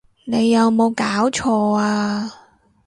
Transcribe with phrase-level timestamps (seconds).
[0.25, 2.33] 你有無攪錯呀！